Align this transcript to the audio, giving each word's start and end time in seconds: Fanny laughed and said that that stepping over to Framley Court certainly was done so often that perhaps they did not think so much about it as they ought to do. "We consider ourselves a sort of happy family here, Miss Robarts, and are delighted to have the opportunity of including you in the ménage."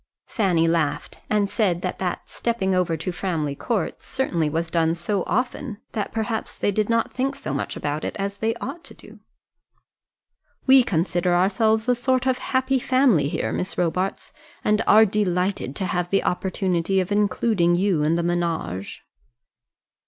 Fanny 0.25 0.67
laughed 0.67 1.19
and 1.29 1.47
said 1.47 1.83
that 1.83 1.99
that 1.99 2.27
stepping 2.27 2.73
over 2.73 2.97
to 2.97 3.11
Framley 3.11 3.53
Court 3.53 4.01
certainly 4.01 4.49
was 4.49 4.71
done 4.71 4.95
so 4.95 5.21
often 5.27 5.77
that 5.91 6.11
perhaps 6.11 6.57
they 6.57 6.71
did 6.71 6.89
not 6.89 7.13
think 7.13 7.35
so 7.35 7.53
much 7.53 7.75
about 7.77 8.03
it 8.03 8.15
as 8.17 8.37
they 8.37 8.55
ought 8.55 8.83
to 8.85 8.95
do. 8.95 9.19
"We 10.65 10.81
consider 10.81 11.35
ourselves 11.35 11.87
a 11.87 11.93
sort 11.93 12.25
of 12.25 12.39
happy 12.39 12.79
family 12.79 13.29
here, 13.29 13.51
Miss 13.51 13.77
Robarts, 13.77 14.33
and 14.63 14.81
are 14.87 15.05
delighted 15.05 15.75
to 15.75 15.85
have 15.85 16.09
the 16.09 16.23
opportunity 16.23 16.99
of 16.99 17.11
including 17.11 17.75
you 17.75 18.01
in 18.01 18.15
the 18.15 18.23
ménage." 18.23 19.01